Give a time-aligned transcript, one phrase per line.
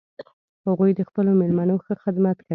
[0.67, 2.49] هغوی د خپلو میلمنو ښه خدمت کوي